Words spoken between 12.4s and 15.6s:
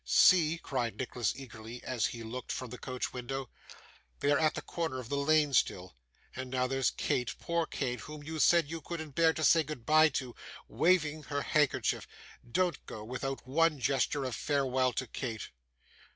Don't go without one gesture of farewell to Kate!